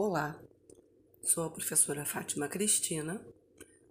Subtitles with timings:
[0.00, 0.40] Olá,
[1.24, 3.20] sou a professora Fátima Cristina,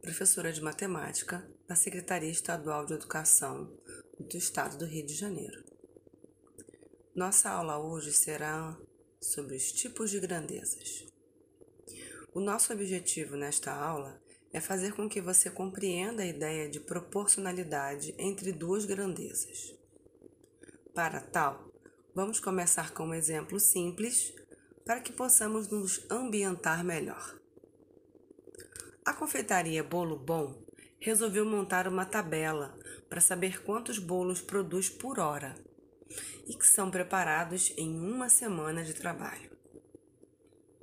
[0.00, 3.72] professora de matemática da Secretaria Estadual de Educação
[4.18, 5.62] do Estado do Rio de Janeiro.
[7.14, 8.76] Nossa aula hoje será
[9.20, 11.06] sobre os tipos de grandezas.
[12.34, 14.20] O nosso objetivo nesta aula
[14.52, 19.72] é fazer com que você compreenda a ideia de proporcionalidade entre duas grandezas.
[20.92, 21.70] Para tal,
[22.12, 24.34] vamos começar com um exemplo simples
[24.84, 27.38] para que possamos nos ambientar melhor.
[29.04, 30.62] A confeitaria Bolo Bom
[31.00, 35.54] resolveu montar uma tabela para saber quantos bolos produz por hora
[36.46, 39.50] e que são preparados em uma semana de trabalho.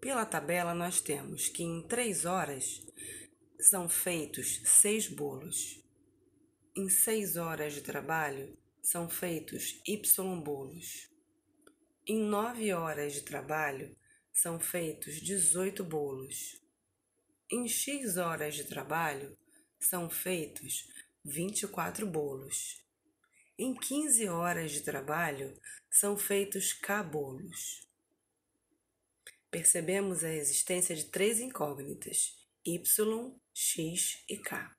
[0.02, 2.82] Pela tabela, nós temos que em três horas
[3.60, 5.84] são feitos seis bolos.
[6.76, 11.10] Em seis horas de trabalho, são feitos Y bolos.
[12.08, 13.96] Em nove horas de trabalho,
[14.42, 16.62] são feitos 18 bolos.
[17.52, 19.38] Em X horas de trabalho,
[19.78, 20.88] são feitos
[21.26, 22.82] 24 bolos.
[23.58, 25.60] Em 15 horas de trabalho,
[25.92, 27.86] são feitos K bolos.
[29.52, 34.74] Percebemos a existência de três incógnitas, Y, X e K.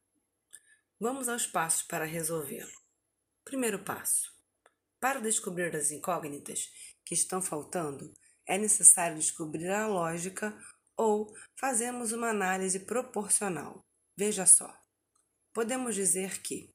[0.98, 2.80] Vamos aos passos para resolvê-lo.
[3.44, 4.32] Primeiro passo.
[4.98, 6.70] Para descobrir as incógnitas,
[7.04, 8.14] que estão faltando,
[8.50, 10.52] é necessário descobrir a lógica
[10.96, 13.80] ou fazemos uma análise proporcional.
[14.18, 14.76] Veja só.
[15.54, 16.68] Podemos dizer que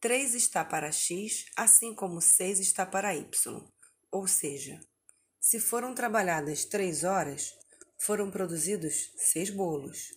[0.00, 3.24] 3 está para x, assim como 6 está para y.
[4.10, 4.80] Ou seja,
[5.40, 7.54] se foram trabalhadas 3 horas,
[7.96, 10.08] foram produzidos 6 bolos.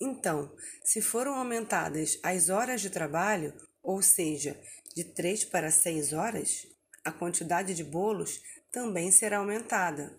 [0.00, 4.58] Então, se foram aumentadas as horas de trabalho, ou seja,
[4.94, 6.69] de 3 para 6 horas,
[7.04, 10.16] a quantidade de bolos também será aumentada.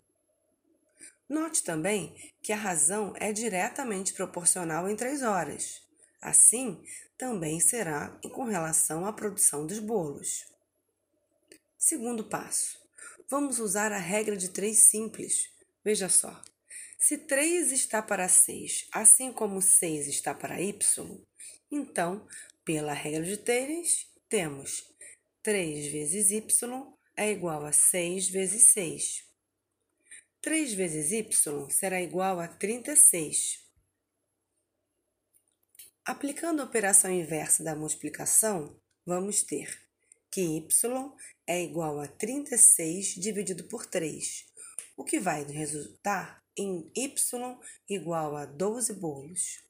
[1.30, 5.82] Note também que a razão é diretamente proporcional em três horas.
[6.22, 6.84] Assim,
[7.18, 10.46] também será com relação à produção dos bolos.
[11.78, 12.80] Segundo passo.
[13.30, 15.50] Vamos usar a regra de três simples.
[15.84, 16.42] Veja só.
[17.00, 20.78] Se 3 está para 6, assim como 6 está para y,
[21.72, 22.28] então,
[22.64, 24.91] pela regra de 3, temos
[25.44, 26.46] 3 vezes y
[27.16, 29.28] é igual a 6 vezes 6.
[30.42, 31.28] 3 vezes y
[31.70, 33.68] será igual a 36.
[36.04, 39.70] Aplicando a operação inversa da multiplicação, vamos ter
[40.32, 40.68] que y
[41.46, 44.46] é igual a 36 dividido por 3,
[44.96, 47.14] o que vai resultar em y
[47.88, 49.64] igual a 12 bolos.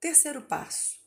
[0.00, 1.00] Terceiro passo.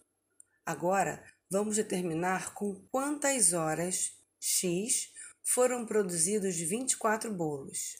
[0.65, 1.23] Agora,
[1.55, 4.11] vamos determinar com quantas horas
[4.41, 7.95] x foram produzidos 24 bolos.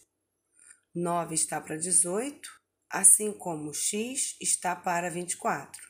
[0.94, 2.50] 9 está para 18,
[2.90, 5.82] assim como x está para 24.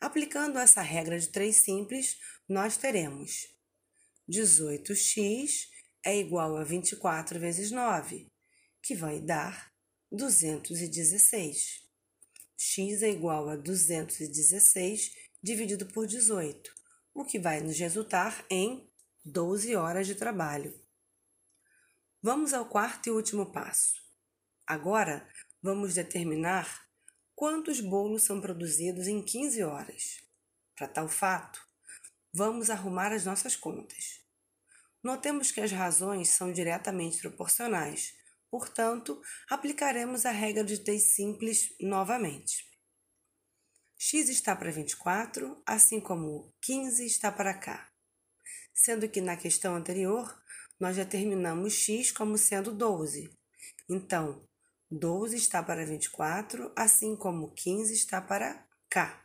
[0.00, 2.16] Aplicando essa regra de três simples,
[2.48, 3.48] nós teremos
[4.30, 5.66] 18x
[6.04, 8.28] é igual a 24 vezes 9,
[8.80, 9.72] que vai dar
[10.12, 11.82] 216.
[12.56, 16.72] x é igual a 216 dividido por 18,
[17.12, 18.88] o que vai nos resultar em
[19.24, 20.80] 12 horas de trabalho.
[22.22, 23.94] Vamos ao quarto e último passo.
[24.64, 25.28] Agora,
[25.60, 26.86] vamos determinar
[27.34, 30.22] quantos bolos são produzidos em 15 horas.
[30.76, 31.60] Para tal fato,
[32.32, 34.20] vamos arrumar as nossas contas.
[35.02, 38.14] Notemos que as razões são diretamente proporcionais,
[38.48, 39.20] portanto,
[39.50, 42.71] aplicaremos a regra de t simples novamente.
[44.04, 47.92] X está para 24, assim como 15 está para cá
[48.74, 50.34] sendo que na questão anterior
[50.80, 53.30] nós determinamos x como sendo 12.
[53.88, 54.42] Então,
[54.90, 59.24] 12 está para 24, assim como 15 está para k.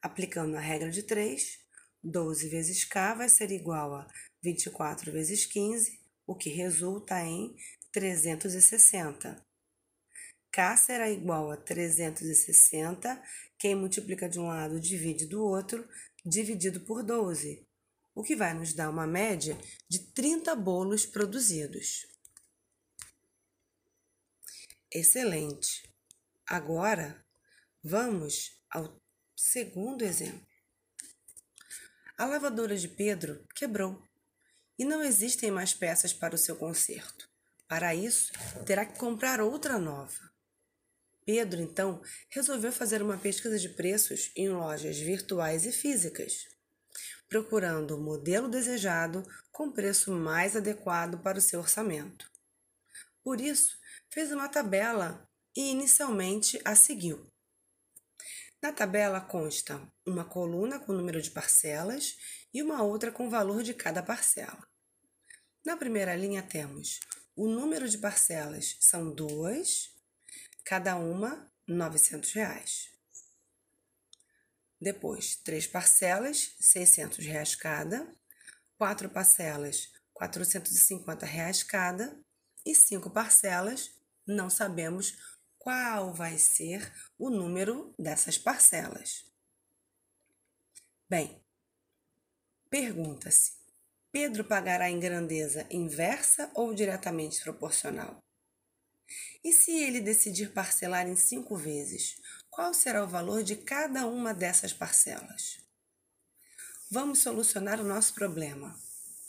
[0.00, 1.58] Aplicando a regra de 3,
[2.02, 4.08] 12 vezes k vai ser igual a
[4.42, 7.54] 24 vezes 15, o que resulta em
[7.92, 9.49] 360.
[10.52, 13.22] K será igual a 360,
[13.58, 15.88] quem multiplica de um lado divide do outro,
[16.24, 17.66] dividido por 12,
[18.14, 19.56] o que vai nos dar uma média
[19.88, 22.06] de 30 bolos produzidos.
[24.92, 25.88] Excelente!
[26.46, 27.24] Agora
[27.82, 29.00] vamos ao
[29.36, 30.46] segundo exemplo.
[32.18, 34.02] A lavadora de Pedro quebrou
[34.76, 37.30] e não existem mais peças para o seu conserto.
[37.68, 38.32] Para isso,
[38.66, 40.29] terá que comprar outra nova.
[41.24, 46.48] Pedro, então, resolveu fazer uma pesquisa de preços em lojas virtuais e físicas
[47.30, 52.28] procurando o modelo desejado com preço mais adequado para o seu orçamento.
[53.22, 53.78] Por isso,
[54.10, 57.30] fez uma tabela e inicialmente a seguiu.
[58.60, 62.16] Na tabela consta uma coluna com o número de parcelas
[62.52, 64.66] e uma outra com o valor de cada parcela.
[65.64, 66.98] Na primeira linha temos
[67.36, 69.94] o número de parcelas são duas,
[70.64, 72.90] cada uma 900 reais.
[74.80, 78.14] Depois, três parcelas, 600 reais cada,
[78.78, 82.18] quatro parcelas, 450 reais cada
[82.64, 83.90] e cinco parcelas,
[84.26, 85.16] não sabemos
[85.58, 89.26] qual vai ser o número dessas parcelas.
[91.08, 91.42] Bem,
[92.70, 93.52] pergunta-se:
[94.10, 98.22] Pedro pagará em grandeza inversa ou diretamente proporcional?
[99.42, 102.20] E se ele decidir parcelar em cinco vezes,
[102.50, 105.58] qual será o valor de cada uma dessas parcelas?
[106.90, 108.78] Vamos solucionar o nosso problema.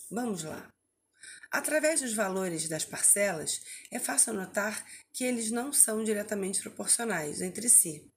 [0.10, 0.72] Vamos lá.
[1.52, 3.62] Através dos valores das parcelas,
[3.92, 8.10] é fácil notar que eles não são diretamente proporcionais entre si.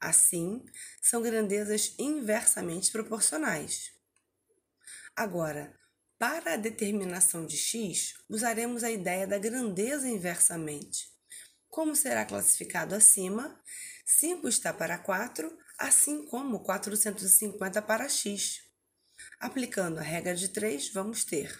[0.00, 0.64] Assim,
[1.02, 3.92] são grandezas inversamente proporcionais.
[5.14, 5.78] Agora,
[6.20, 11.08] para a determinação de x, usaremos a ideia da grandeza inversamente.
[11.70, 13.58] Como será classificado acima,
[14.04, 18.60] 5 está para 4, assim como 450 para x.
[19.38, 21.58] Aplicando a regra de 3, vamos ter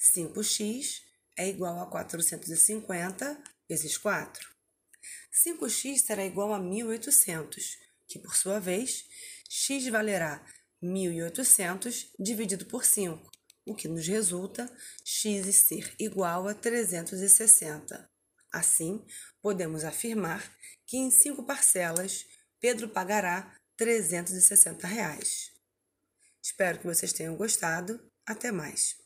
[0.00, 1.02] 5x
[1.36, 4.48] é igual a 450 vezes 4.
[5.30, 7.76] 5x será igual a 1.800,
[8.08, 9.04] que por sua vez,
[9.46, 10.42] x valerá
[10.82, 13.33] 1.800 dividido por 5,
[13.66, 14.70] o que nos resulta
[15.04, 18.08] x ser igual a 360.
[18.52, 19.04] Assim,
[19.40, 20.42] podemos afirmar
[20.86, 22.26] que em cinco parcelas
[22.60, 25.52] Pedro pagará 360 reais.
[26.42, 28.00] Espero que vocês tenham gostado.
[28.26, 29.03] Até mais!